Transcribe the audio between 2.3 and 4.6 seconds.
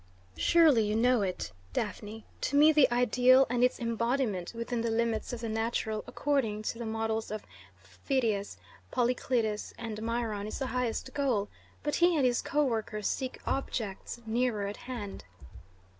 To me the ideal and its embodiment